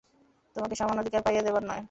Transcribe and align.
তোমাকে 0.55 0.75
সমান 0.75 0.97
অধিকার 0.99 1.21
পাইয়ে 1.23 1.41
দেবার 1.41 1.63
নয়। 1.63 1.79